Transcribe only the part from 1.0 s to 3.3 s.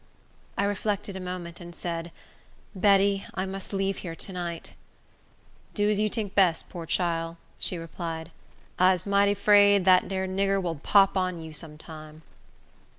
a moment, and said, "Betty,